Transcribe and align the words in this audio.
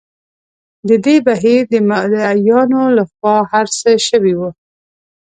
د 0.87 0.89
دې 1.05 1.15
بهیر 1.25 1.61
د 1.73 1.75
مدعییانو 1.89 2.81
له 2.97 3.03
خوا 3.11 3.35
هر 3.51 3.65
څه 3.79 3.89
شوي 4.07 4.33
وو. 4.39 4.49